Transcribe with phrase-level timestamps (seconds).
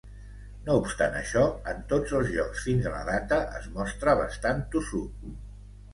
[0.67, 1.43] No obstant això,
[1.73, 5.33] en tots els jocs fins a la data, es mostra bastant tossut.